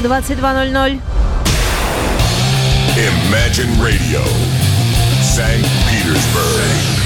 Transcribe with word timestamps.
22.00. 0.00 1.00
Imagine 2.96 3.70
Radio, 3.80 4.22
St. 5.22 5.62
Petersburg. 5.88 6.99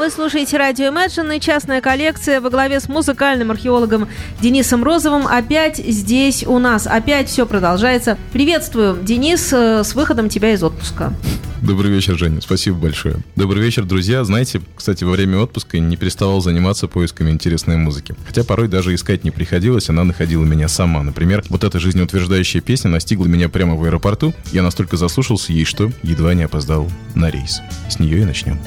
Вы 0.00 0.08
слушаете 0.08 0.56
радио 0.56 0.86
Imagine 0.86 1.36
и 1.36 1.40
частная 1.40 1.82
коллекция 1.82 2.40
во 2.40 2.48
главе 2.48 2.80
с 2.80 2.88
музыкальным 2.88 3.50
археологом 3.50 4.08
Денисом 4.40 4.82
Розовым 4.82 5.26
опять 5.26 5.76
здесь 5.76 6.42
у 6.42 6.58
нас. 6.58 6.86
Опять 6.86 7.28
все 7.28 7.44
продолжается. 7.44 8.16
Приветствую, 8.32 8.96
Денис, 9.02 9.52
э, 9.52 9.84
с 9.84 9.94
выходом 9.94 10.30
тебя 10.30 10.54
из 10.54 10.62
отпуска. 10.62 11.12
Добрый 11.60 11.92
вечер, 11.92 12.16
Женя. 12.16 12.40
Спасибо 12.40 12.78
большое. 12.78 13.16
Добрый 13.36 13.62
вечер, 13.62 13.84
друзья. 13.84 14.24
Знаете, 14.24 14.62
кстати, 14.74 15.04
во 15.04 15.10
время 15.10 15.36
отпуска 15.36 15.78
не 15.78 15.98
переставал 15.98 16.40
заниматься 16.40 16.88
поисками 16.88 17.30
интересной 17.30 17.76
музыки. 17.76 18.14
Хотя 18.26 18.42
порой 18.42 18.68
даже 18.68 18.94
искать 18.94 19.22
не 19.22 19.30
приходилось, 19.30 19.90
она 19.90 20.04
находила 20.04 20.44
меня 20.44 20.68
сама. 20.68 21.02
Например, 21.02 21.44
вот 21.50 21.62
эта 21.62 21.78
жизнеутверждающая 21.78 22.62
песня 22.62 22.90
настигла 22.90 23.26
меня 23.26 23.50
прямо 23.50 23.76
в 23.76 23.84
аэропорту. 23.84 24.32
Я 24.50 24.62
настолько 24.62 24.96
заслушался 24.96 25.52
ей, 25.52 25.66
что 25.66 25.92
едва 26.02 26.32
не 26.32 26.44
опоздал 26.44 26.90
на 27.14 27.30
рейс. 27.30 27.60
С 27.90 27.98
нее 27.98 28.22
и 28.22 28.24
начнем. 28.24 28.58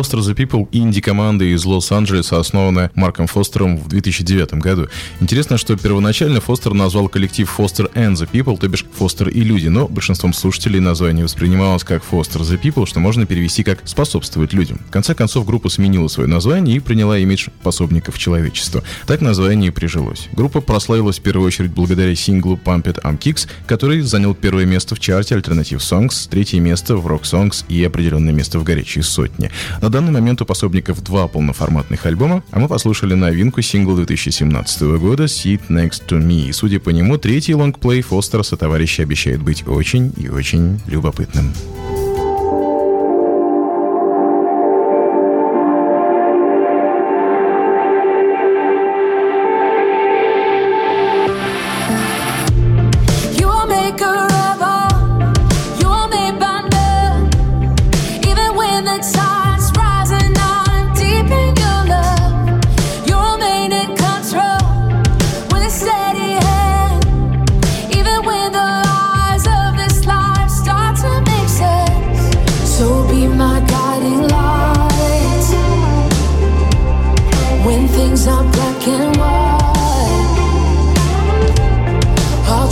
Foster 0.00 0.20
the 0.20 0.34
People 0.34 0.66
инди-команда 0.72 1.44
из 1.44 1.66
Лос-Анджелеса, 1.66 2.38
основанная 2.38 2.90
Марком 2.94 3.26
Фостером 3.26 3.76
в 3.76 3.88
2009 3.88 4.54
году. 4.54 4.88
Интересно, 5.20 5.58
что 5.58 5.76
первоначально 5.76 6.40
Фостер 6.40 6.72
назвал 6.72 7.08
коллектив 7.10 7.52
Foster 7.58 7.92
and 7.92 8.14
the 8.14 8.26
People, 8.26 8.58
то 8.58 8.66
бишь 8.66 8.86
Фостер 8.96 9.28
и 9.28 9.42
люди, 9.42 9.68
но 9.68 9.88
большинством 9.88 10.32
слушателей 10.32 10.80
название 10.80 11.24
воспринималось 11.24 11.84
как 11.84 12.02
Foster 12.10 12.40
the 12.40 12.58
People, 12.58 12.86
что 12.86 12.98
можно 12.98 13.26
перевести 13.26 13.62
как 13.62 13.86
«способствовать 13.86 14.54
людям». 14.54 14.80
В 14.88 14.90
конце 14.90 15.14
концов, 15.14 15.44
группа 15.44 15.68
сменила 15.68 16.08
свое 16.08 16.30
название 16.30 16.78
и 16.78 16.80
приняла 16.80 17.18
имидж 17.18 17.48
пособников 17.62 18.18
человечества. 18.18 18.82
Так 19.06 19.20
название 19.20 19.68
и 19.68 19.70
прижилось. 19.70 20.28
Группа 20.32 20.62
прославилась 20.62 21.18
в 21.18 21.22
первую 21.22 21.46
очередь 21.46 21.72
благодаря 21.72 22.14
синглу 22.14 22.58
Pump 22.64 22.84
It 22.84 23.02
I'm 23.02 23.18
Kicks, 23.18 23.46
который 23.66 24.00
занял 24.00 24.34
первое 24.34 24.64
место 24.64 24.94
в 24.94 25.00
чарте 25.00 25.34
Alternative 25.34 25.76
Songs, 25.76 26.26
третье 26.30 26.58
место 26.58 26.96
в 26.96 27.06
Rock 27.06 27.24
Songs 27.24 27.66
и 27.68 27.84
определенное 27.84 28.32
место 28.32 28.58
в 28.58 28.64
горячей 28.64 29.02
сотне. 29.02 29.50
На 29.82 29.89
данный 29.90 30.12
момент 30.12 30.40
у 30.40 30.46
пособников 30.46 31.02
два 31.02 31.26
полноформатных 31.28 32.06
альбома, 32.06 32.42
а 32.50 32.58
мы 32.58 32.68
послушали 32.68 33.14
новинку 33.14 33.62
сингла 33.62 33.96
2017 33.96 34.82
года 34.98 35.24
Sit 35.24 35.68
Next 35.68 36.02
to 36.08 36.20
Me. 36.20 36.48
И, 36.48 36.52
судя 36.52 36.80
по 36.80 36.90
нему, 36.90 37.18
третий 37.18 37.54
лонгплей 37.54 38.02
Фостера 38.02 38.42
со 38.42 38.56
товарища 38.56 39.02
обещает 39.02 39.42
быть 39.42 39.66
очень 39.66 40.12
и 40.16 40.28
очень 40.28 40.80
любопытным. 40.86 41.52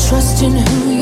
Trust 0.09 0.43
in 0.43 0.53
who 0.53 0.91
you 0.91 0.98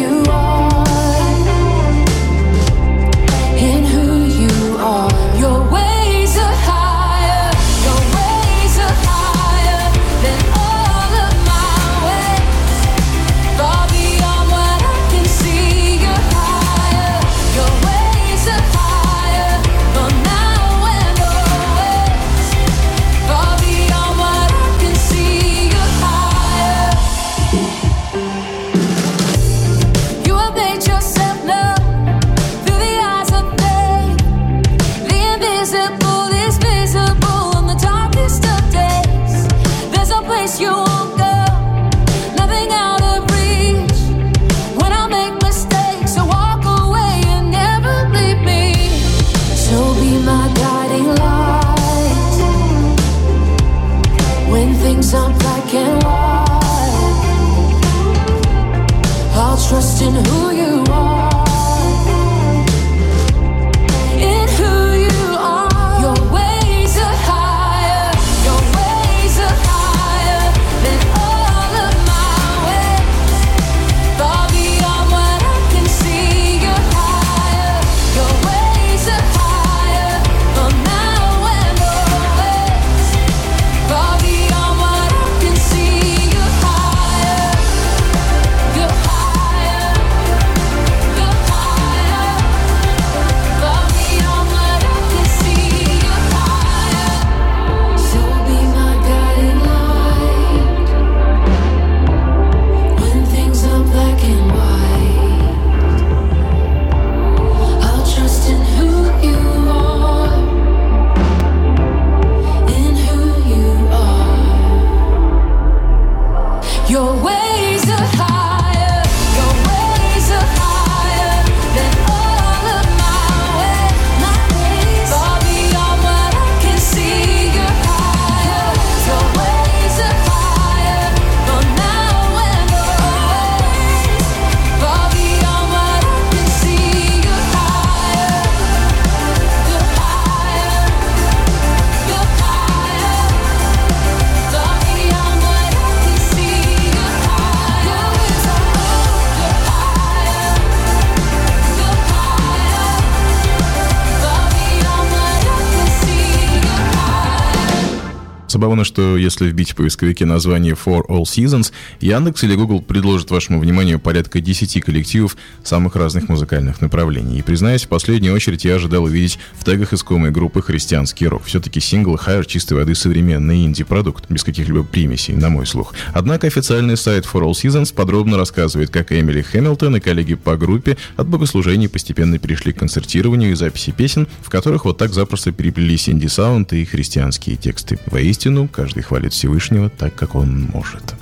что 158.97 159.19
если 159.19 159.49
вбить 159.49 159.73
в 159.73 159.77
поисковике 159.77 160.25
название 160.25 160.73
For 160.73 161.03
All 161.07 161.25
Seasons, 161.25 161.71
Яндекс 162.01 162.45
или 162.45 162.55
Google 162.55 162.81
предложат 162.81 163.31
вашему 163.31 163.61
вниманию 163.61 164.01
порядка 164.01 164.41
10 164.41 164.83
коллективов 164.83 165.37
самых 165.63 165.97
разных 165.97 166.31
музыкальных 166.31 166.81
направлений. 166.81 167.39
И, 167.39 167.43
признаюсь, 167.43 167.85
в 167.85 167.89
последнюю 167.89 168.35
очередь 168.35 168.65
я 168.65 168.77
ожидал 168.77 169.05
увидеть 169.05 169.39
в 169.53 169.65
тегах 169.65 169.93
искомой 169.93 170.31
группы 170.31 170.63
«Христианский 170.63 171.27
рок». 171.27 171.45
Все-таки 171.45 171.79
сингл 171.79 172.15
Higher 172.15 172.47
чистой 172.47 172.73
воды 172.73 172.95
современный 172.95 173.67
инди-продукт, 173.67 174.31
без 174.31 174.43
каких-либо 174.45 174.83
примесей, 174.83 175.35
на 175.35 175.51
мой 175.51 175.67
слух. 175.67 175.93
Однако 176.15 176.47
официальный 176.47 176.97
сайт 176.97 177.27
For 177.31 177.43
All 177.43 177.53
Seasons 177.53 177.93
подробно 177.95 178.39
рассказывает, 178.39 178.89
как 178.89 179.13
Эмили 179.13 179.43
Хэмилтон 179.43 179.97
и 179.97 180.01
коллеги 180.01 180.37
по 180.37 180.57
группе 180.57 180.97
от 181.17 181.29
богослужений 181.29 181.91
постепенно 181.91 182.39
перешли 182.39 182.73
к 182.73 182.79
концертированию 182.79 183.51
и 183.51 183.57
записи 183.57 183.91
песен, 183.91 184.27
в 184.41 184.49
которых 184.49 184.87
вот 184.87 184.97
так 184.97 185.13
запросто 185.13 185.53
переплелись 185.53 186.09
инди-саунд 186.09 186.73
и 186.73 186.87
христианские 186.87 187.57
тексты. 187.57 187.99
Воистину, 188.07 188.69
каждый 188.87 189.03
хвалит 189.03 189.33
Всевышнего 189.33 189.91
так, 189.91 190.15
как 190.15 190.37
он 190.37 190.63
может. 190.73 191.17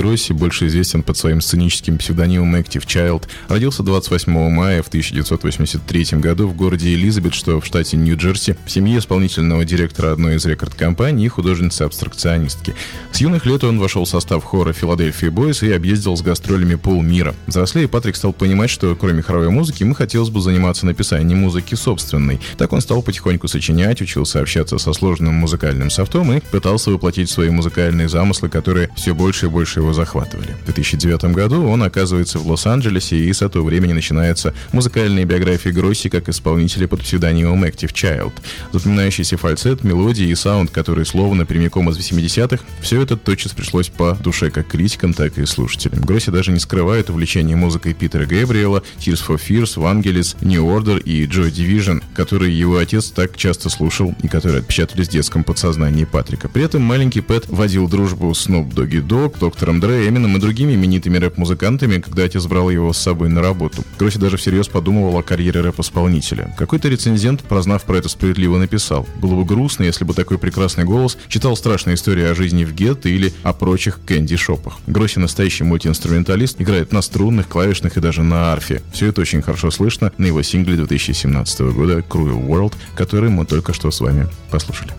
Гросси, 0.00 0.32
больше 0.32 0.66
известен 0.66 1.02
под 1.02 1.18
своим 1.18 1.42
сценическим 1.42 1.98
псевдонимом 1.98 2.56
Active 2.56 2.86
Child, 2.86 3.24
родился 3.48 3.82
28 3.82 4.32
мая 4.48 4.82
в 4.82 4.88
1983 4.88 6.18
году 6.18 6.48
в 6.48 6.56
городе 6.56 6.94
Элизабет, 6.94 7.34
что 7.34 7.60
в 7.60 7.66
штате 7.66 7.98
Нью-Джерси, 7.98 8.56
в 8.64 8.70
семье 8.70 8.98
исполнительного 8.98 9.66
директора 9.66 10.12
одной 10.12 10.36
из 10.36 10.46
рекорд-компаний 10.46 11.26
и 11.26 11.28
художницы-абстракционистки. 11.28 12.74
Юных 13.20 13.44
лет 13.44 13.64
он 13.64 13.78
вошел 13.78 14.06
в 14.06 14.08
состав 14.08 14.42
хора 14.44 14.72
Филадельфия 14.72 15.30
Бойс 15.30 15.62
и 15.62 15.70
объездил 15.70 16.16
с 16.16 16.22
гастролями 16.22 16.76
полмира. 16.76 17.34
Взрослее 17.46 17.86
Патрик 17.86 18.16
стал 18.16 18.32
понимать, 18.32 18.70
что 18.70 18.96
кроме 18.96 19.20
хоровой 19.20 19.50
музыки 19.50 19.82
ему 19.82 19.92
хотелось 19.92 20.30
бы 20.30 20.40
заниматься 20.40 20.86
написанием 20.86 21.40
музыки 21.40 21.74
собственной. 21.74 22.40
Так 22.56 22.72
он 22.72 22.80
стал 22.80 23.02
потихоньку 23.02 23.46
сочинять, 23.46 24.00
учился 24.00 24.40
общаться 24.40 24.78
со 24.78 24.94
сложным 24.94 25.34
музыкальным 25.34 25.90
софтом 25.90 26.32
и 26.32 26.40
пытался 26.40 26.92
воплотить 26.92 27.28
свои 27.28 27.50
музыкальные 27.50 28.08
замыслы, 28.08 28.48
которые 28.48 28.88
все 28.96 29.14
больше 29.14 29.46
и 29.46 29.48
больше 29.50 29.80
его 29.80 29.92
захватывали. 29.92 30.56
В 30.62 30.64
2009 30.64 31.24
году 31.34 31.68
он 31.68 31.82
оказывается 31.82 32.38
в 32.38 32.46
Лос-Анджелесе, 32.46 33.18
и 33.18 33.30
с 33.30 33.42
этого 33.42 33.66
времени 33.66 33.92
начинается 33.92 34.54
музыкальная 34.72 35.26
биография 35.26 35.74
Гросси 35.74 36.08
как 36.08 36.30
исполнителя 36.30 36.88
под 36.88 37.02
псевдонимом 37.02 37.64
Active 37.64 37.92
Child. 37.92 38.32
Запоминающийся 38.72 39.36
фальцет, 39.36 39.84
мелодии 39.84 40.26
и 40.26 40.34
саунд, 40.34 40.70
которые 40.70 41.04
словно 41.04 41.44
прямиком 41.44 41.90
из 41.90 41.98
80-х, 41.98 42.64
все 42.80 43.02
это 43.02 43.09
тотчас 43.16 43.52
пришлось 43.52 43.88
по 43.88 44.14
душе 44.14 44.50
как 44.50 44.68
критикам, 44.68 45.14
так 45.14 45.38
и 45.38 45.46
слушателям. 45.46 46.00
Гросси 46.00 46.30
даже 46.30 46.52
не 46.52 46.58
скрывает 46.58 47.10
увлечение 47.10 47.56
музыкой 47.56 47.94
Питера 47.94 48.26
Гэбриэла, 48.26 48.82
Tears 48.98 49.24
for 49.26 49.40
Fears, 49.40 49.76
Vangelis, 49.76 50.36
New 50.40 50.64
Order 50.64 51.02
и 51.02 51.26
Joy 51.26 51.50
Division, 51.50 52.02
которые 52.14 52.58
его 52.58 52.78
отец 52.78 53.10
так 53.10 53.36
часто 53.36 53.68
слушал 53.68 54.14
и 54.22 54.28
которые 54.28 54.60
отпечатались 54.60 55.08
в 55.08 55.12
детском 55.12 55.44
подсознании 55.44 56.04
Патрика. 56.04 56.48
При 56.48 56.64
этом 56.64 56.82
маленький 56.82 57.20
Пэт 57.20 57.48
водил 57.48 57.88
дружбу 57.88 58.32
с 58.34 58.48
Snoop 58.48 58.72
Doggy 58.72 59.06
Dogg, 59.06 59.38
Доктором 59.38 59.80
Дре, 59.80 60.08
Эмином 60.08 60.36
и 60.36 60.40
другими 60.40 60.74
именитыми 60.74 61.18
рэп-музыкантами, 61.18 62.00
когда 62.00 62.24
отец 62.24 62.46
брал 62.46 62.70
его 62.70 62.92
с 62.92 62.98
собой 62.98 63.28
на 63.28 63.42
работу. 63.42 63.84
Гросси 63.98 64.18
даже 64.18 64.36
всерьез 64.36 64.68
подумывал 64.68 65.18
о 65.18 65.22
карьере 65.22 65.60
рэп-исполнителя. 65.60 66.54
Какой-то 66.58 66.88
рецензент, 66.88 67.42
прознав 67.42 67.84
про 67.84 67.98
это, 67.98 68.08
справедливо 68.08 68.58
написал. 68.58 69.06
Было 69.20 69.34
бы 69.34 69.44
грустно, 69.44 69.84
если 69.84 70.04
бы 70.04 70.14
такой 70.14 70.38
прекрасный 70.38 70.84
голос 70.84 71.16
читал 71.28 71.56
страшные 71.56 71.94
истории 71.94 72.24
о 72.24 72.34
жизни 72.34 72.64
в 72.64 72.74
гетто 72.74 72.89
или 73.06 73.32
о 73.42 73.52
прочих 73.52 74.00
кэнди-шопах. 74.06 74.78
Гросси 74.86 75.18
настоящий 75.18 75.64
мультиинструменталист, 75.64 76.60
играет 76.60 76.92
на 76.92 77.02
струнных, 77.02 77.48
клавишных 77.48 77.96
и 77.96 78.00
даже 78.00 78.22
на 78.22 78.52
арфе. 78.52 78.82
Все 78.92 79.06
это 79.06 79.20
очень 79.20 79.42
хорошо 79.42 79.70
слышно 79.70 80.12
на 80.18 80.26
его 80.26 80.42
сингле 80.42 80.76
2017 80.76 81.60
года 81.60 81.98
Cruel 81.98 82.46
World, 82.46 82.74
который 82.94 83.30
мы 83.30 83.46
только 83.46 83.72
что 83.72 83.90
с 83.90 84.00
вами 84.00 84.28
послушали. 84.50 84.92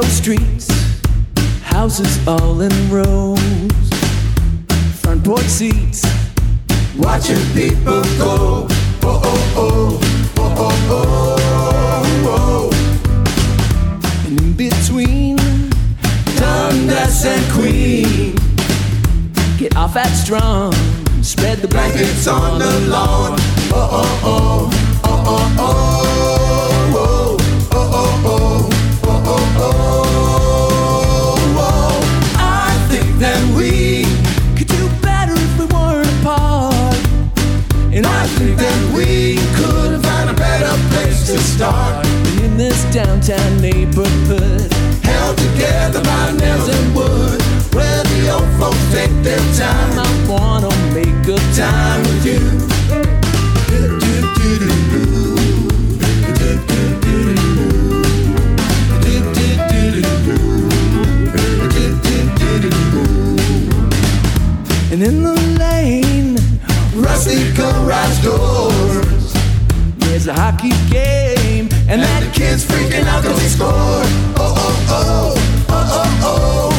Narrow 0.00 0.12
streets, 0.12 0.66
houses 1.62 2.26
all 2.26 2.62
in 2.62 2.72
rows, 2.90 3.38
front 4.98 5.22
porch 5.22 5.44
seats, 5.44 6.06
watching 6.96 7.36
people 7.52 8.02
go. 8.16 8.66
Oh, 9.02 9.20
oh, 9.20 9.52
oh, 9.56 10.00
oh, 10.38 10.54
oh, 10.56 10.76
oh, 10.90 11.36
oh, 12.24 12.70
oh. 12.70 12.70
And 14.26 14.40
in 14.40 14.52
between, 14.54 15.36
Dundas 16.36 17.26
and 17.26 17.52
Queen, 17.52 18.34
get 19.58 19.76
off 19.76 19.96
at 19.96 20.14
strong, 20.14 20.72
spread 21.22 21.58
the 21.58 21.68
blankets 21.68 22.26
on 22.26 22.58
the 22.58 22.80
lawn. 22.88 23.38
Oh, 23.70 23.74
oh, 23.74 24.20
oh, 24.24 24.70
oh, 25.04 25.24
oh, 25.26 25.26
oh, 25.26 25.56
oh, 25.58 26.59
downtown 42.92 43.60
neighborhood, 43.60 44.72
held 45.04 45.38
together 45.38 46.02
by 46.02 46.32
nails 46.32 46.68
and 46.68 46.94
wood, 46.94 47.40
where 47.72 48.02
the 48.02 48.30
old 48.34 48.50
folks 48.58 48.92
take 48.92 49.12
their 49.22 49.38
time. 49.54 49.98
I 49.98 50.26
wanna 50.28 50.70
make 50.92 51.28
a 51.28 51.38
time 51.54 52.02
with 52.02 52.26
you. 52.26 52.40
And 64.92 65.02
in 65.04 65.22
the 65.22 65.34
lane, 65.60 66.38
rusty 66.94 67.52
garage 67.52 68.24
doors. 68.24 69.32
There's 69.98 70.26
a 70.26 70.34
hockey 70.34 70.72
game, 70.90 71.29
and 71.90 72.02
that 72.02 72.22
the 72.22 72.30
kid's 72.30 72.64
freaking 72.64 73.04
out 73.04 73.24
cause 73.24 73.42
he 73.42 73.48
scored. 73.48 74.06
Oh, 74.38 74.54
oh, 74.56 74.86
oh. 74.90 75.34
Oh, 75.68 75.72
oh, 75.72 76.04
oh. 76.04 76.76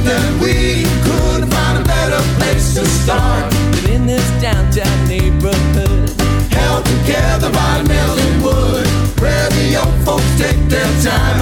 That 0.00 0.32
we 0.40 0.82
could 1.04 1.44
find 1.52 1.78
a 1.78 1.84
better 1.86 2.22
place 2.38 2.74
to 2.74 2.86
start 2.86 3.52
than 3.52 3.92
in 3.92 4.06
this 4.06 4.26
downtown 4.40 5.06
neighborhood. 5.06 6.10
Held 6.50 6.84
together 6.86 7.50
by 7.52 7.82
nails 7.82 8.18
and 8.18 8.42
wood, 8.42 8.86
where 9.20 9.48
the 9.50 9.76
folks 10.04 10.38
take 10.38 10.58
their 10.68 10.90
time. 11.02 11.40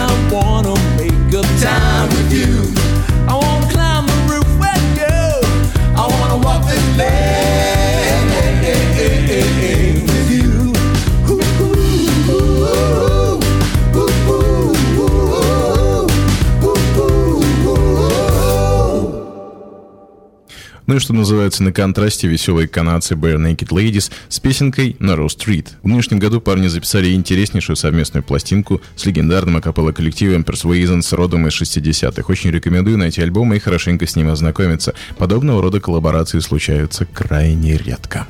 Называется 21.29 21.63
на 21.63 21.73
контрасте 21.75 22.27
веселые 22.27 22.69
канадцы 22.69 23.13
Bare 23.13 23.37
Naked 23.37 23.69
Ladies 23.69 24.11
с 24.31 24.41
песенкой 24.41 24.97
Narrow 24.99 25.27
Street. 25.27 25.67
В 25.83 25.87
нынешнем 25.87 26.19
году 26.19 26.41
парни 26.41 26.69
записали 26.69 27.13
интереснейшую 27.13 27.77
совместную 27.77 28.25
пластинку 28.25 28.81
с 28.97 29.05
легендарным 29.05 29.59
акапелло 29.59 29.93
коллективом 29.93 30.41
Persuasion 30.41 31.03
с 31.03 31.13
родом 31.13 31.47
из 31.47 31.61
60-х. 31.61 32.33
Очень 32.33 32.51
рекомендую 32.51 32.97
найти 32.97 33.21
альбом 33.21 33.53
и 33.53 33.59
хорошенько 33.59 34.07
с 34.07 34.17
ним 34.17 34.31
ознакомиться. 34.31 34.95
Подобного 35.19 35.61
рода 35.61 35.81
коллаборации 35.81 36.39
случаются 36.39 37.05
крайне 37.05 37.77
редко. 37.77 38.27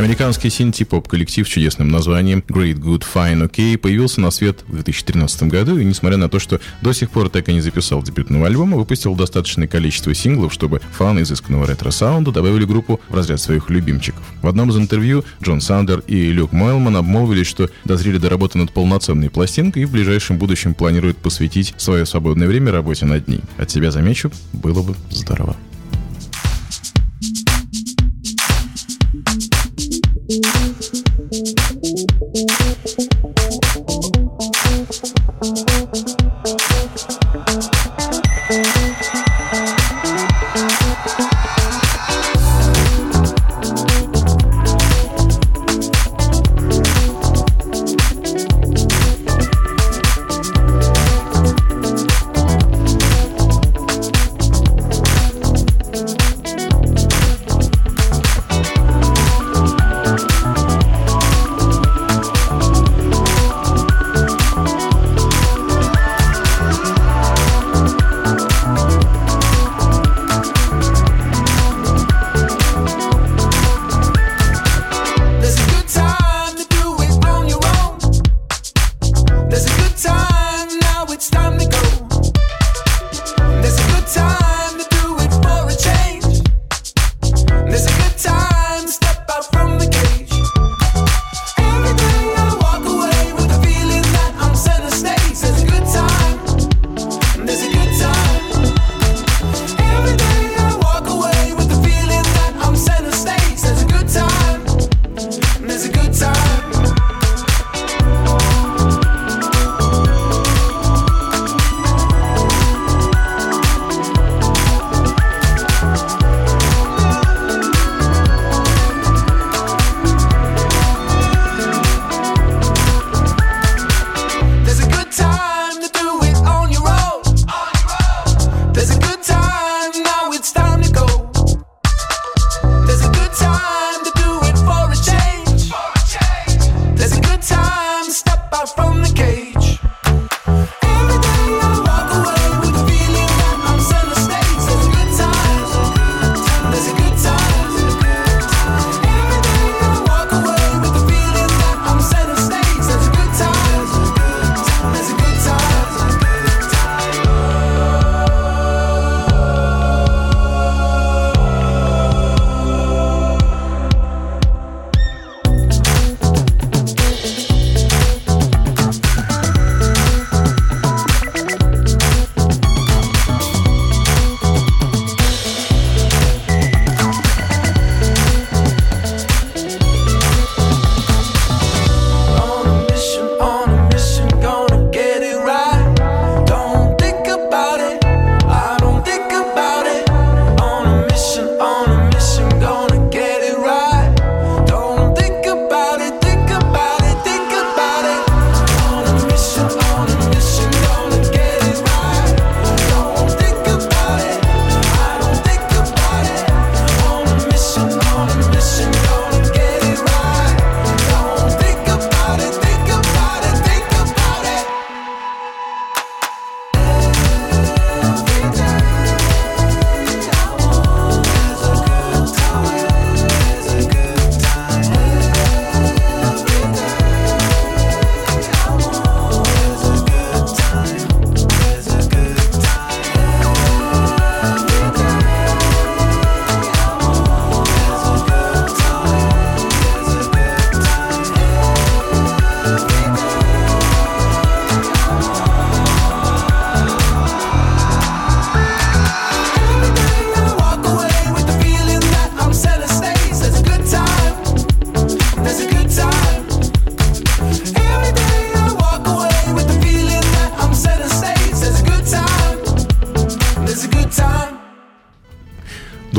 Американский 0.00 0.48
синти-поп 0.48 1.08
коллектив 1.08 1.46
с 1.46 1.50
чудесным 1.50 1.90
названием 1.90 2.42
Great 2.48 2.78
Good 2.78 3.04
Fine 3.14 3.50
OK 3.50 3.76
появился 3.76 4.22
на 4.22 4.30
свет 4.30 4.64
в 4.66 4.72
2013 4.72 5.42
году, 5.42 5.76
и 5.76 5.84
несмотря 5.84 6.16
на 6.16 6.30
то, 6.30 6.38
что 6.38 6.58
до 6.80 6.94
сих 6.94 7.10
пор 7.10 7.28
так 7.28 7.50
и 7.50 7.52
не 7.52 7.60
записал 7.60 8.02
дебютного 8.02 8.46
альбома, 8.46 8.78
выпустил 8.78 9.14
достаточное 9.14 9.68
количество 9.68 10.14
синглов, 10.14 10.54
чтобы 10.54 10.80
фаны 10.92 11.20
изысканного 11.20 11.66
ретро-саунда 11.66 12.32
добавили 12.32 12.64
группу 12.64 12.98
в 13.10 13.14
разряд 13.14 13.42
своих 13.42 13.68
любимчиков. 13.68 14.22
В 14.40 14.48
одном 14.48 14.70
из 14.70 14.78
интервью 14.78 15.22
Джон 15.42 15.60
Сандер 15.60 16.02
и 16.06 16.32
Люк 16.32 16.52
Мойлман 16.52 16.96
обмолвились, 16.96 17.46
что 17.46 17.68
дозрели 17.84 18.16
до 18.16 18.30
работы 18.30 18.56
над 18.56 18.72
полноценной 18.72 19.28
пластинкой 19.28 19.82
и 19.82 19.84
в 19.84 19.90
ближайшем 19.90 20.38
будущем 20.38 20.72
планируют 20.72 21.18
посвятить 21.18 21.74
свое 21.76 22.06
свободное 22.06 22.48
время 22.48 22.72
работе 22.72 23.04
над 23.04 23.28
ней. 23.28 23.42
От 23.58 23.70
себя 23.70 23.90
замечу, 23.90 24.32
было 24.54 24.82
бы 24.82 24.94
здорово. 25.10 25.56
thank 30.30 30.94
you. 30.94 30.99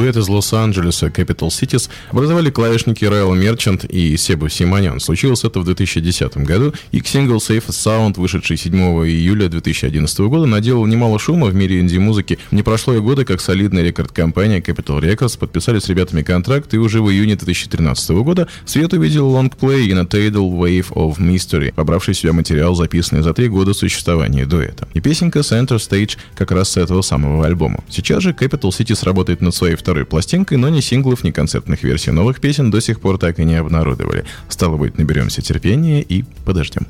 Дуэт 0.02 0.18
из 0.18 0.30
Лос-Анджелеса 0.30 1.08
Capital 1.10 1.50
Cities 1.50 1.88
образовали 2.10 2.50
клавишники 2.50 3.06
Райан 3.06 3.36
Мерчант 3.36 3.86
и 3.86 4.18
Себу 4.18 4.50
Симонян. 4.50 5.00
Случилось 5.00 5.44
это 5.44 5.60
в 5.60 5.66
2010 5.66 6.38
году, 6.38 6.74
их 6.91 7.08
сингл 7.08 7.36
Safe 7.36 7.54
and 7.54 7.67
Sound, 7.68 8.20
вышедший 8.20 8.58
7 8.58 8.76
июля 8.76 9.48
2011 9.48 10.20
года, 10.22 10.48
наделал 10.48 10.88
немало 10.88 11.20
шума 11.20 11.46
в 11.46 11.54
мире 11.54 11.82
инди-музыки. 11.82 12.40
Не 12.50 12.64
прошло 12.64 12.96
и 12.96 13.00
года, 13.00 13.26
как 13.26 13.42
солидная 13.42 13.84
рекорд-компания 13.84 14.60
Capitol 14.60 15.00
Records 15.00 15.38
подписали 15.38 15.78
с 15.78 15.88
ребятами 15.88 16.24
контракт, 16.24 16.74
и 16.74 16.80
уже 16.80 17.00
в 17.00 17.12
июне 17.12 17.36
2013 17.36 18.10
года 18.24 18.48
свет 18.66 18.94
увидел 18.94 19.30
лонгплей 19.30 19.88
In 19.88 20.00
a 20.00 20.06
Tidal 20.06 20.52
Wave 20.52 20.94
of 20.94 21.20
Mystery, 21.20 21.76
вобравший 21.76 22.15
в 22.16 22.18
себя 22.18 22.34
материал, 22.34 22.74
записанный 22.74 23.22
за 23.22 23.36
три 23.36 23.50
года 23.50 23.76
существования 23.76 24.48
дуэта. 24.48 24.88
И 24.96 25.00
песенка 25.00 25.42
Center 25.42 25.78
Stage 25.78 26.18
как 26.34 26.50
раз 26.50 26.72
с 26.72 26.78
этого 26.78 27.04
самого 27.04 27.46
альбома. 27.46 27.84
Сейчас 27.88 28.24
же 28.24 28.32
Capital 28.32 28.72
Cities 28.72 28.96
работает 28.96 29.41
над 29.42 29.54
своей 29.54 29.76
второй 29.76 29.90
пластинкой, 30.06 30.58
но 30.58 30.69
ни 30.69 30.80
синглов, 30.80 31.23
ни 31.23 31.32
концертных 31.32 31.84
версий 31.84 32.12
новых 32.12 32.39
песен 32.39 32.71
до 32.71 32.82
сих 32.82 32.99
пор 32.99 33.17
так 33.17 33.39
и 33.39 33.45
не 33.45 33.56
обнародовали. 33.56 34.25
Стало 34.49 34.77
быть, 34.77 34.97
наберемся 34.97 35.41
терпения 35.41 36.01
и 36.01 36.23
подождем. 36.45 36.88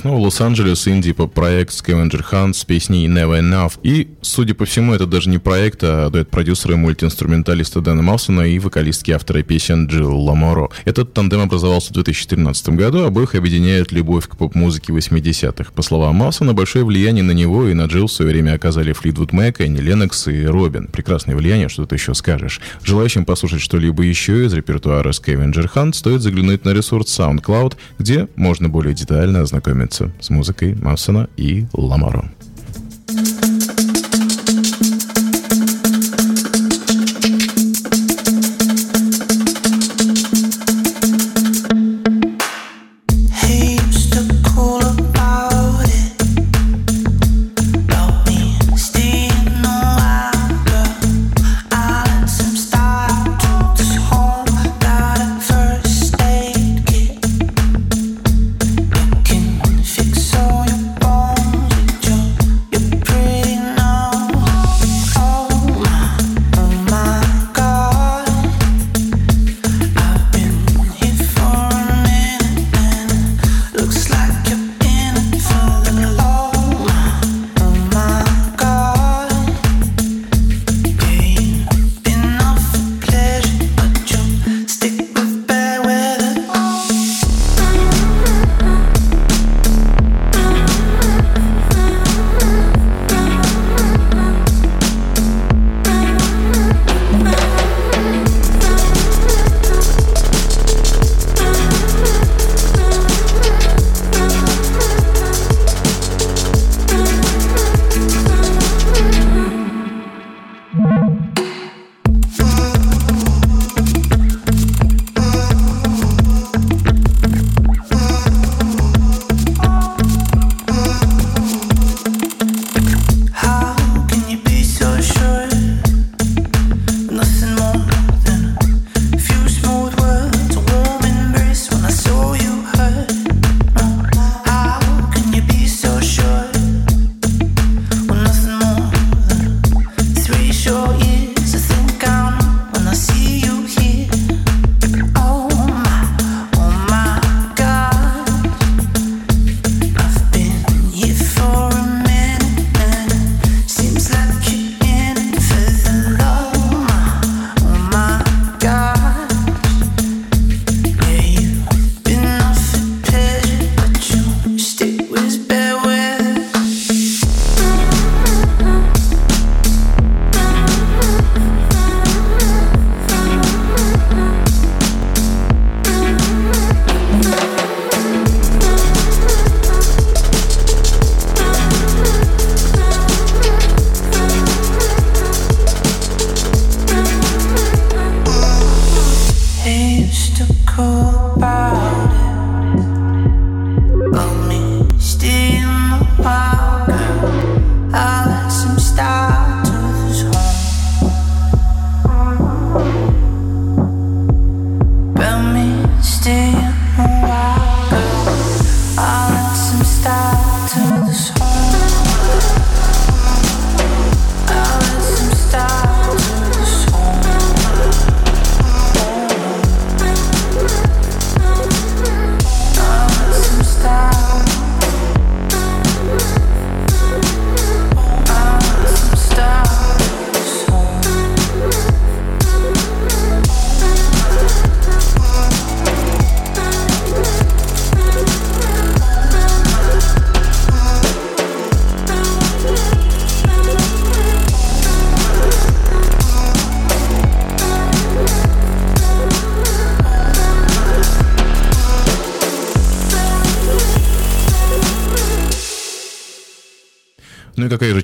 Снова 0.00 0.18
Лос-Анджелес, 0.18 0.88
инди 0.88 1.12
по 1.12 1.26
проект 1.26 1.74
Scavenger 1.74 2.24
Hunt 2.32 2.54
с 2.54 2.64
песней 2.64 3.06
Never 3.06 3.38
Enough. 3.38 3.74
И, 3.82 4.08
судя 4.22 4.54
по 4.54 4.64
всему, 4.64 4.94
это 4.94 5.04
даже 5.04 5.28
не 5.28 5.36
проект, 5.36 5.80
а 5.82 6.08
дуэт 6.08 6.30
продюсера 6.30 6.72
и 6.72 6.76
мультиинструменталиста 6.78 7.82
Дэна 7.82 8.00
Малсона 8.00 8.42
и 8.42 8.58
вокалистки 8.58 9.10
автора 9.10 9.42
песен 9.42 9.88
Джилл 9.88 10.18
Ламоро. 10.18 10.70
Этот 10.86 11.12
тандем 11.12 11.40
образовался 11.40 11.90
в 11.90 11.92
2013 11.92 12.70
году, 12.70 13.04
обоих 13.04 13.34
объединяет 13.34 13.92
любовь 13.92 14.26
к 14.26 14.36
поп-музыке 14.38 14.94
80-х. 14.94 15.70
По 15.74 15.82
словам 15.82 16.14
Малсона, 16.14 16.54
большое 16.54 16.86
влияние 16.86 17.22
на 17.22 17.32
него 17.32 17.68
и 17.68 17.74
на 17.74 17.84
Джилл 17.84 18.06
в 18.06 18.12
свое 18.12 18.30
время 18.30 18.54
оказали 18.54 18.94
Флитвуд 18.94 19.32
Мэк, 19.32 19.60
Энни 19.60 19.80
Ленокс 19.80 20.28
и 20.28 20.46
Робин. 20.46 20.86
Прекрасное 20.86 21.36
влияние, 21.36 21.68
что 21.68 21.84
ты 21.84 21.96
еще 21.96 22.14
скажешь. 22.14 22.62
Желающим 22.82 23.26
послушать 23.26 23.60
что-либо 23.60 24.02
еще 24.02 24.46
из 24.46 24.54
репертуара 24.54 25.10
Scavenger 25.10 25.70
Hunt 25.74 25.92
стоит 25.92 26.22
заглянуть 26.22 26.64
на 26.64 26.70
ресурс 26.70 27.20
SoundCloud, 27.20 27.74
где 27.98 28.28
можно 28.36 28.70
более 28.70 28.94
детально 28.94 29.42
ознакомиться 29.42 29.89
с 29.92 30.30
музыкой 30.30 30.74
Малсона 30.74 31.28
и 31.36 31.66
Ламоро. 31.72 32.30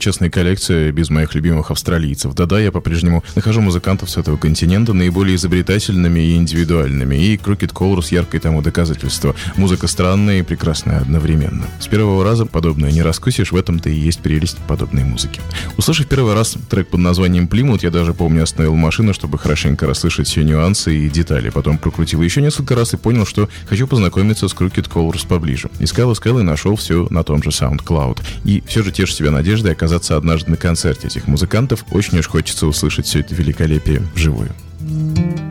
И 0.07 0.09
какая 0.09 0.15
же 0.15 0.17
честная 0.17 0.31
коллекция 0.31 0.93
без 0.93 1.11
моих 1.11 1.35
любимых 1.35 1.71
австралийцев. 1.71 2.35
Да-да, 2.35 2.61
я 2.61 2.71
по-прежнему 2.71 3.25
нахожу 3.35 3.61
музыкантов 3.61 4.09
с 4.09 4.17
этого 4.17 4.37
континента 4.37 4.93
наиболее 4.93 5.37
изобретательными 5.37 6.21
и 6.21 6.37
индивидуальными. 6.37 7.17
И 7.17 7.37
Crooked 7.37 7.73
Chorus 7.73 8.09
яркое 8.11 8.41
тому 8.41 8.63
доказательство. 8.63 9.35
Музыка 9.57 9.89
странная 9.89 10.39
и 10.41 10.43
прекрасная 10.43 11.01
одновременно. 11.01 11.67
С 11.81 11.89
первого 11.89 12.23
раза 12.25 12.47
подобное 12.47 12.93
не 12.93 13.03
раскусишь, 13.03 13.53
в 13.53 13.57
этом-то 13.57 13.89
и 13.89 13.95
есть 13.95 14.21
прелесть 14.21 14.59
подобной 14.69 15.05
музыки. 15.05 15.41
Услышав 15.77 16.07
первый 16.07 16.35
раз 16.35 16.57
трек 16.71 16.89
под 16.89 17.01
названием 17.01 17.49
«Плимут», 17.49 17.83
я 17.83 17.91
даже, 17.91 18.15
помню, 18.15 18.45
остановил 18.45 18.77
машину, 18.77 19.13
чтобы 19.13 19.39
хорошенько 19.39 19.87
расслышать 19.87 20.29
все 20.29 20.45
нюансы 20.45 20.97
и 20.97 21.11
детали. 21.11 21.51
Потом 21.51 21.79
прокрутил 21.79 22.23
еще 22.23 22.43
несколько 22.43 22.75
раз 22.75 22.95
и 22.95 22.97
понял, 22.97 23.27
что 23.27 23.49
хочу 23.69 23.87
познакомиться 23.87 24.49
с 24.49 24.55
Crooked 24.55 24.89
Chorus 24.89 25.27
поближе. 25.27 25.69
Искал, 25.81 26.13
искал 26.13 26.39
и 26.39 26.43
нашел 26.43 26.77
все 26.77 27.07
на 27.11 27.25
том 27.25 27.43
же 27.43 27.51
SoundCloud. 27.51 28.19
И 28.45 28.63
все 28.67 28.83
же 28.83 28.93
тешь 28.93 29.15
себя 29.15 29.31
надеждой 29.31 29.73
оказаться 29.73 29.96
однажды 30.17 30.51
на 30.51 30.57
концерте 30.57 31.07
этих 31.07 31.27
музыкантов. 31.27 31.85
Очень 31.91 32.19
уж 32.19 32.29
хочется 32.29 32.67
услышать 32.67 33.07
все 33.07 33.21
это 33.21 33.35
великолепие 33.35 34.03
вживую. 34.15 34.51
I 34.89 35.46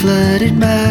flooded 0.00 0.60
by 0.60 0.87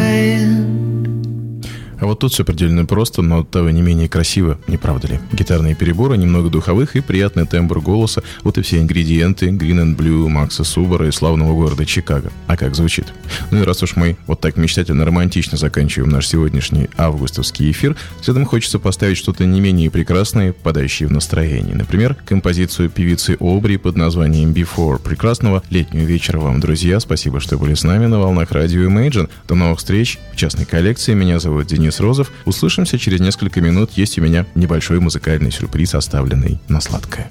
А 2.00 2.06
вот 2.06 2.20
тут 2.20 2.32
все 2.32 2.45
предельно 2.45 2.86
просто, 2.86 3.22
но 3.22 3.43
того 3.43 3.70
не 3.70 3.82
менее 3.82 4.08
красиво, 4.08 4.60
не 4.68 4.78
правда 4.78 5.08
ли? 5.08 5.20
Гитарные 5.32 5.76
переборы, 5.76 6.18
немного 6.18 6.50
духовых 6.50 6.95
и 6.95 7.02
приятный 7.02 7.45
тембр 7.45 7.80
голоса. 7.80 8.24
Вот 8.43 8.58
и 8.58 8.62
все 8.62 8.80
ингредиенты 8.80 9.48
Green 9.48 9.84
and 9.84 9.95
Blue, 9.98 10.28
Макса 10.28 10.64
Субара 10.64 11.08
и 11.08 11.12
славного 11.12 11.54
города 11.54 11.86
Чикаго. 11.86 12.32
А 12.48 12.58
как 12.58 12.76
звучит? 12.76 13.08
Ну 13.52 13.62
и 13.62 13.64
раз 13.64 13.82
уж 13.84 13.95
мы 13.95 14.18
вот 14.28 14.41
так 14.41 14.58
мечтательно 14.58 15.06
романтично 15.06 15.58
заканчиваем 15.58 16.12
наш 16.12 16.28
сегодняшний 16.28 16.89
августовский 16.98 17.72
эфир, 17.72 17.95
следом 18.22 18.45
хочется 18.45 18.80
поставить 18.80 19.18
что-то 19.18 19.45
не 19.45 19.60
менее 19.60 19.89
прекрасное, 19.89 20.54
подающее 20.54 21.08
в 21.08 21.12
настроение. 21.12 21.76
Например, 21.76 22.16
композицию 22.26 22.89
певицы 22.89 23.38
Обри 23.39 23.78
под 23.78 23.95
названием 23.95 24.52
Before. 24.52 25.00
Прекрасного 25.00 25.64
летнего 25.70 26.04
вечера 26.04 26.39
вам, 26.39 26.60
друзья. 26.60 27.00
Спасибо, 27.00 27.39
что 27.39 27.58
были 27.58 27.74
с 27.74 27.84
нами 27.84 28.06
на 28.06 28.20
волнах 28.20 28.52
радио 28.52 28.82
Imagine. 28.88 29.30
До 29.48 29.56
новых 29.56 29.80
встреч 29.80 30.20
в 30.34 30.36
частной 30.36 30.66
коллекции. 30.66 31.14
Меня 31.14 31.39
зовут 31.39 31.68
Денис 31.68 31.87
Розов. 32.00 32.32
Услышимся 32.46 32.98
через 32.98 33.20
несколько 33.20 33.62
минут. 33.62 33.92
Есть 33.94 34.18
у 34.20 34.22
меня 34.22 34.46
небольшой 34.56 35.00
музыкальный 35.00 35.52
сюрприз, 35.52 35.96
оставленный 35.96 36.60
на 36.68 36.82
сладкое. 36.82 37.30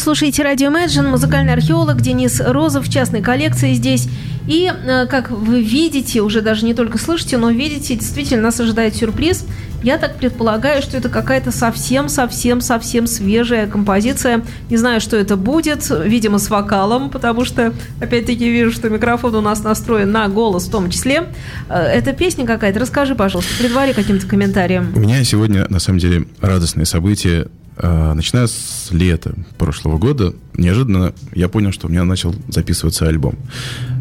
Слушаете 0.00 0.42
радио 0.42 0.70
Imagine, 0.70 1.08
музыкальный 1.08 1.52
археолог 1.52 2.00
Денис 2.00 2.40
Розов 2.40 2.86
в 2.86 2.92
частной 2.92 3.20
коллекции 3.20 3.74
здесь. 3.74 4.08
И, 4.48 4.72
э, 4.72 5.06
как 5.06 5.30
вы 5.30 5.62
видите, 5.62 6.22
уже 6.22 6.40
даже 6.40 6.64
не 6.64 6.72
только 6.74 6.96
слышите, 6.96 7.36
но 7.36 7.50
видите, 7.50 7.94
действительно 7.94 8.42
нас 8.42 8.58
ожидает 8.58 8.96
сюрприз. 8.96 9.44
Я 9.82 9.98
так 9.98 10.16
предполагаю, 10.16 10.82
что 10.82 10.96
это 10.96 11.08
какая-то 11.08 11.52
совсем-совсем-совсем 11.52 13.06
свежая 13.06 13.66
композиция. 13.66 14.42
Не 14.68 14.76
знаю, 14.76 15.00
что 15.00 15.16
это 15.16 15.36
будет, 15.36 15.90
видимо, 15.90 16.38
с 16.38 16.50
вокалом, 16.50 17.10
потому 17.10 17.44
что, 17.44 17.72
опять-таки, 18.00 18.50
вижу, 18.50 18.72
что 18.72 18.88
микрофон 18.90 19.34
у 19.34 19.40
нас 19.40 19.62
настроен 19.62 20.10
на 20.12 20.28
голос 20.28 20.66
в 20.66 20.70
том 20.70 20.90
числе. 20.90 21.28
Э, 21.68 21.74
Это 21.78 22.12
песня 22.12 22.46
какая-то. 22.46 22.80
Расскажи, 22.80 23.14
пожалуйста, 23.14 23.52
предвари 23.58 23.92
каким-то 23.92 24.26
комментарием. 24.26 24.92
У 24.94 25.00
меня 25.00 25.22
сегодня, 25.24 25.66
на 25.68 25.78
самом 25.78 25.98
деле, 25.98 26.26
радостное 26.40 26.86
событие. 26.86 27.48
Э, 27.82 28.12
Начиная 28.14 28.46
с 28.46 28.88
лета 28.90 29.34
прошлого 29.56 29.98
года, 29.98 30.34
неожиданно 30.54 31.14
я 31.34 31.48
понял, 31.48 31.72
что 31.72 31.86
у 31.86 31.90
меня 31.90 32.04
начал 32.04 32.34
записываться 32.48 33.08
альбом. 33.08 33.36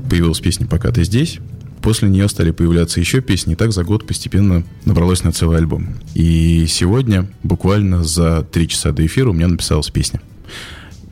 Появилась 0.10 0.40
песня 0.40 0.68
«Пока 0.68 0.92
ты 0.92 1.04
здесь». 1.04 1.40
После 1.82 2.10
нее 2.10 2.28
стали 2.28 2.52
появляться 2.52 3.00
еще 3.00 3.22
песни, 3.22 3.54
и 3.54 3.56
так 3.56 3.72
за 3.72 3.86
год 3.86 4.06
постепенно 4.06 4.66
набралось 4.84 5.24
на 5.24 5.32
целый 5.32 5.58
альбом. 5.60 5.96
И 6.14 6.66
сегодня, 6.68 7.30
буквально 7.42 8.04
за 8.04 8.44
три 8.44 8.68
часа 8.68 8.92
до 8.92 9.06
эфира, 9.06 9.30
у 9.30 9.34
меня 9.34 9.48
написалась 9.48 9.90
песня. 9.90 10.22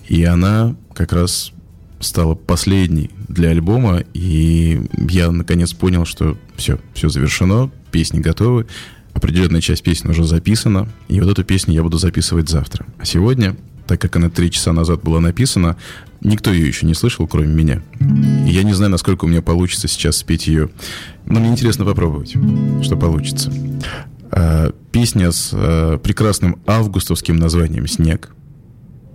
И 0.10 0.26
она 0.26 0.76
как 0.94 1.14
раз 1.14 1.54
стала 2.02 2.36
последней 2.36 3.12
для 3.30 3.52
альбома, 3.52 4.04
и 4.14 4.82
я 5.10 5.32
наконец 5.32 5.72
понял, 5.72 6.06
что 6.06 6.38
все, 6.58 6.80
все 6.94 7.08
завершено, 7.08 7.72
песни 7.92 8.20
готовы, 8.20 8.68
определенная 9.18 9.62
часть 9.62 9.84
песни 9.84 10.10
уже 10.10 10.24
записана, 10.24 10.88
и 11.08 11.20
вот 11.20 11.30
эту 11.30 11.44
песню 11.44 11.74
я 11.74 11.84
буду 11.84 11.98
записывать 11.98 12.50
завтра. 12.50 12.86
А 13.00 13.06
сегодня, 13.06 13.56
так 13.88 14.00
как 14.00 14.16
она 14.16 14.30
три 14.30 14.52
часа 14.52 14.74
назад 14.74 15.02
была 15.04 15.20
написана, 15.20 15.76
никто 16.22 16.52
ее 16.54 16.68
еще 16.68 16.86
не 16.86 16.94
слышал, 16.94 17.28
кроме 17.28 17.48
меня. 17.48 17.82
И 18.48 18.52
я 18.52 18.64
не 18.64 18.74
знаю, 18.74 18.92
насколько 18.92 19.26
у 19.26 19.28
меня 19.28 19.42
получится 19.42 19.88
сейчас 19.88 20.18
спеть 20.18 20.48
ее. 20.48 20.70
Но 21.26 21.40
мне 21.40 21.50
интересно 21.50 21.84
попробовать, 21.84 22.36
что 22.84 22.96
получится. 22.96 23.52
А, 24.32 24.72
Песня 24.92 25.32
с 25.32 25.52
а, 25.54 25.98
прекрасным 25.98 26.60
августовским 26.66 27.36
названием 27.36 27.88
«Снег». 27.88 28.32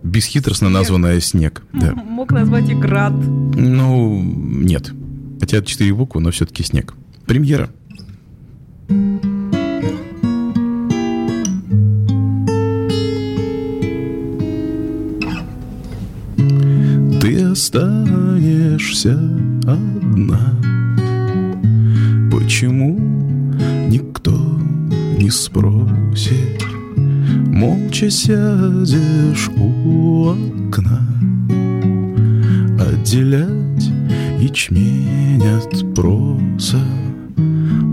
Бесхитростно 0.03 0.68
названная 0.68 1.20
«Снег». 1.20 1.62
Да. 1.72 1.94
Мог 1.94 2.32
назвать 2.32 2.68
и 2.68 2.74
град. 2.74 3.12
Ну, 3.12 4.20
нет. 4.22 4.92
Хотя 5.38 5.59
это 5.59 5.66
четыре 5.66 5.94
буквы, 5.94 6.20
но 6.20 6.30
все-таки 6.32 6.64
снег. 6.64 6.94
Премьера. 7.26 7.70
Ты 8.88 9.41
останешься 17.53 19.12
одна. 19.66 20.40
Почему 22.30 22.98
никто 23.88 24.32
не 25.18 25.30
спросит? 25.30 26.62
Молча 27.46 28.11
сядешь 28.11 29.50
у 29.57 30.30
окна 30.30 31.00
Отделять 32.80 33.90
ячмень 34.40 35.46
от 35.46 35.94
проса 35.94 36.80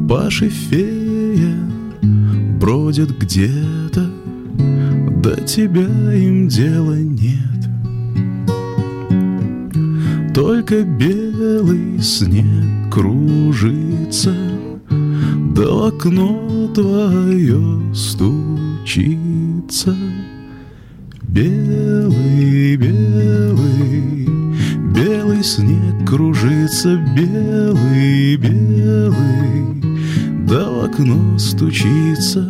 Паши 0.07 0.49
фея 0.49 1.55
бродит 2.59 3.17
где-то 3.19 4.09
До 5.21 5.35
тебя 5.41 6.13
им 6.13 6.47
дела 6.47 6.97
нет 6.97 7.68
Только 10.39 10.83
белый 10.83 12.01
снег 12.01 12.93
кружится 12.93 14.33
Да 15.53 15.63
в 15.63 15.87
окно 15.87 16.71
твое 16.73 17.93
стучится. 17.93 19.93
Белый, 21.23 22.77
белый, 22.77 24.29
белый 24.95 25.43
снег 25.43 26.07
кружится 26.07 26.95
Белый, 27.17 28.37
белый, 28.37 29.83
да 30.47 30.69
в 30.69 30.85
окно 30.85 31.37
стучится 31.37 32.49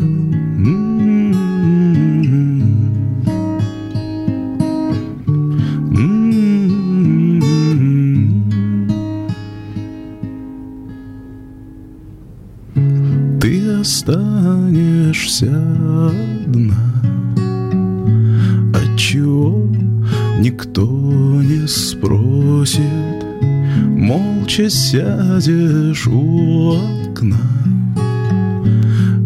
Молча 24.60 24.70
сядешь 24.70 26.05
у 26.07 26.74
окна 26.74 27.38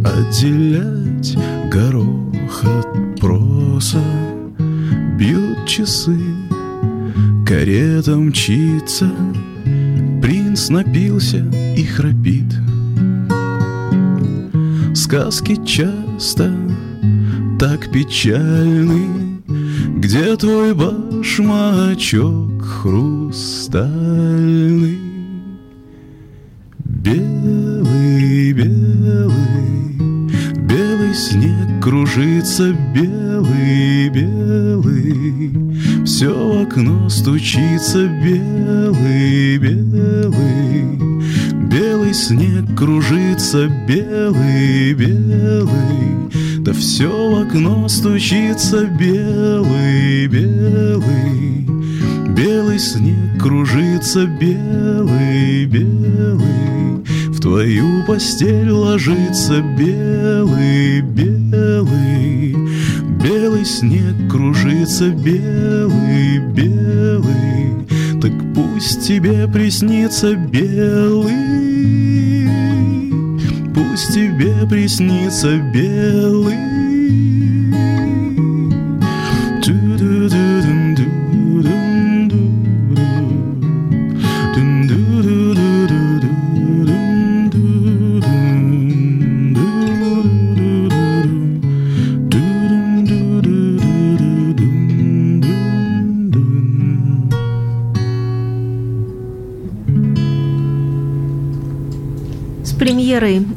Отделять 0.05 1.35
горох 1.71 2.63
от 2.63 3.19
проса 3.19 4.03
Бьют 5.17 5.65
часы, 5.65 6.19
карета 7.47 8.15
мчится 8.15 9.09
Принц 10.21 10.69
напился 10.69 11.43
и 11.75 11.83
храпит. 11.83 12.53
Сказки 14.93 15.57
часто 15.65 16.51
так 17.59 17.91
печальны 17.91 19.41
Где 19.97 20.35
твой 20.35 20.75
башмачок 20.75 22.53
хрустальный 22.63 24.32
кружится 32.43 32.75
Белый, 32.93 34.09
белый, 34.09 36.05
все 36.05 36.29
в 36.29 36.63
окно 36.63 37.07
стучится 37.07 38.05
Белый, 38.05 39.57
белый, 41.69 42.13
снег 42.13 42.77
кружится 42.77 43.69
Белый, 43.87 44.93
белый, 44.93 46.59
да 46.59 46.73
все 46.73 47.07
в 47.07 47.43
окно 47.43 47.87
стучится 47.87 48.87
Белый, 48.87 50.27
белый, 50.27 51.65
снег 52.77 53.41
кружится 53.41 54.25
белый, 54.25 55.65
белый, 55.65 57.05
В 57.29 57.39
твою 57.39 58.05
постель 58.05 58.69
ложится 58.69 59.61
белый, 59.77 61.01
белый, 61.01 61.32
Снег 63.63 64.29
кружится 64.29 65.09
белый, 65.09 66.39
белый, 66.39 67.87
Так 68.21 68.31
пусть 68.53 69.07
тебе 69.07 69.47
приснится 69.47 70.35
белый, 70.35 71.31
Пусть 73.73 74.13
тебе 74.13 74.67
приснится 74.69 75.57
белый. 75.73 76.82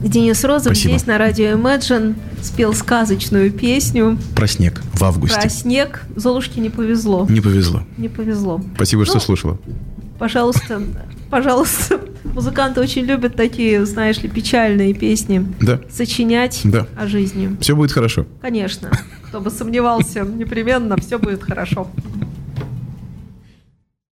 Денис 0.08 0.42
Розов 0.44 0.76
Спасибо. 0.76 0.90
здесь 0.96 1.06
на 1.06 1.18
радио 1.18 1.46
Imagine 1.56 2.14
спел 2.42 2.72
сказочную 2.74 3.50
песню 3.50 4.18
Про 4.34 4.46
снег 4.46 4.82
в 4.94 5.02
августе. 5.04 5.40
про 5.40 5.48
снег. 5.48 6.02
Золушке 6.14 6.60
не 6.60 6.70
повезло. 6.70 7.26
Не 7.28 7.40
повезло. 7.40 7.82
Не 7.96 8.08
повезло. 8.08 8.60
Спасибо, 8.76 9.04
что 9.04 9.14
Ну, 9.14 9.20
слушала. 9.20 9.58
Пожалуйста, 10.18 10.82
пожалуйста. 11.30 12.00
Музыканты 12.24 12.80
очень 12.80 13.02
любят 13.04 13.34
такие, 13.36 13.84
знаешь 13.86 14.18
ли, 14.22 14.28
печальные 14.28 14.94
песни 14.94 15.46
Да. 15.60 15.80
сочинять 15.90 16.60
Да. 16.64 16.86
о 16.96 17.06
жизни. 17.06 17.56
Все 17.60 17.74
будет 17.74 17.92
хорошо. 17.92 18.26
Конечно. 18.40 18.90
Кто 19.28 19.40
бы 19.40 19.50
сомневался, 19.50 20.20
непременно 20.22 20.96
все 20.98 21.18
будет 21.18 21.42
хорошо. 21.42 21.88